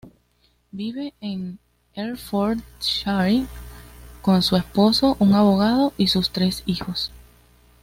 Vive 0.71 1.13
en 1.21 1.59
Hertfordshire 1.93 3.45
con 4.23 4.41
su 4.41 4.55
esposo, 4.57 5.15
un 5.19 5.33
abogado, 5.33 5.93
y 5.95 6.07
sus 6.07 6.31
tres 6.31 6.63
hijos. 6.65 7.11